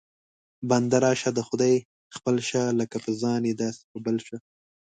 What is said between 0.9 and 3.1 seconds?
راشه د خدای خپل شه، لکه